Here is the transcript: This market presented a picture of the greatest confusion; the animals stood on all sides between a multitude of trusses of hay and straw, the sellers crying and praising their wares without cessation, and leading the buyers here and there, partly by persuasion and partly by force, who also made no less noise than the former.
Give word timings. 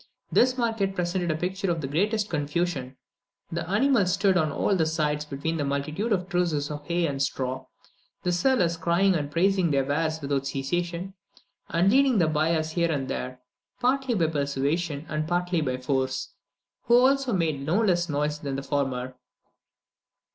This 0.31 0.57
market 0.57 0.95
presented 0.95 1.29
a 1.29 1.35
picture 1.35 1.69
of 1.69 1.81
the 1.81 1.87
greatest 1.87 2.27
confusion; 2.27 2.97
the 3.51 3.69
animals 3.69 4.11
stood 4.13 4.35
on 4.35 4.51
all 4.51 4.75
sides 4.83 5.25
between 5.25 5.59
a 5.59 5.63
multitude 5.63 6.11
of 6.11 6.27
trusses 6.27 6.71
of 6.71 6.87
hay 6.87 7.05
and 7.05 7.21
straw, 7.21 7.67
the 8.23 8.31
sellers 8.31 8.77
crying 8.77 9.13
and 9.13 9.29
praising 9.29 9.69
their 9.69 9.83
wares 9.85 10.19
without 10.19 10.47
cessation, 10.47 11.13
and 11.69 11.91
leading 11.91 12.17
the 12.17 12.25
buyers 12.27 12.71
here 12.71 12.91
and 12.91 13.09
there, 13.09 13.41
partly 13.79 14.15
by 14.15 14.25
persuasion 14.25 15.05
and 15.07 15.27
partly 15.27 15.61
by 15.61 15.77
force, 15.77 16.33
who 16.85 16.97
also 16.97 17.31
made 17.31 17.63
no 17.63 17.79
less 17.83 18.09
noise 18.09 18.39
than 18.39 18.55
the 18.55 18.63
former. 18.63 19.13